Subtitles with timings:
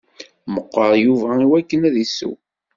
[0.53, 2.35] Meqqeṛ Yuba i wakken ad isew.